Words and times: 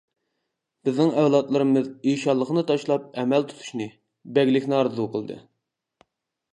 بىزنىڭ 0.87 1.11
ئەۋلادلىرىمىز 1.23 1.91
ئىشانلىقنى 2.13 2.65
تاشلاپ 2.73 3.07
ئەمەل 3.23 3.47
تۇتۇشنى، 3.53 3.91
بەگلىكنى 4.39 4.81
ئارزۇ 4.81 5.11
قىلدى. 5.17 5.43